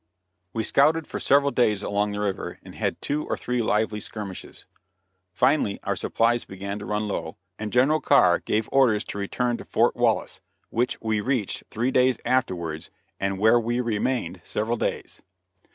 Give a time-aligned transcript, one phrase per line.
[0.51, 4.65] We scouted for several days along the river, and had two or three lively skirmishes.
[5.31, 9.63] Finally our supplies began to run low, and General Carr gave orders to return to
[9.63, 10.41] Fort Wallace,
[10.71, 15.21] which we reached three days afterwards, and where we remained several days.